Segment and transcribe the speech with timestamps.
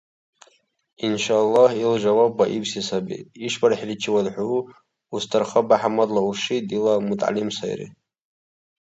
[1.05, 4.59] Иншааллагь, ил жаваб баибси саби: ишбархӀиличивад хӀу,
[5.15, 7.87] Устарха БяхӀяммадла урши, дила мутагӀялим сайри.